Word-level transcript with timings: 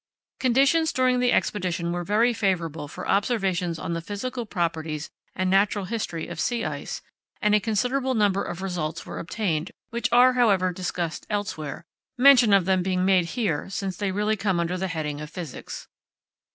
Conditions 0.39 0.91
during 0.91 1.19
the 1.19 1.31
Expedition 1.31 1.91
were 1.91 2.03
very 2.03 2.33
favourable 2.33 2.87
for 2.87 3.07
observations 3.07 3.77
on 3.77 3.93
the 3.93 4.01
physical 4.01 4.47
properties 4.47 5.11
and 5.35 5.47
natural 5.47 5.85
history 5.85 6.27
of 6.27 6.39
sea 6.39 6.65
ice, 6.65 7.03
and 7.39 7.53
a 7.53 7.59
considerable 7.59 8.15
number 8.15 8.43
of 8.43 8.63
results 8.63 9.05
were 9.05 9.19
obtained, 9.19 9.71
which 9.91 10.09
are, 10.11 10.33
however, 10.33 10.73
discussed 10.73 11.27
elsewhere, 11.29 11.85
mention 12.17 12.51
of 12.51 12.65
them 12.65 12.81
being 12.81 13.05
made 13.05 13.25
here 13.37 13.69
since 13.69 13.95
they 13.95 14.11
really 14.11 14.35
come 14.35 14.59
under 14.59 14.75
the 14.75 14.87
heading 14.87 15.21
of 15.21 15.29
physics. 15.29 15.87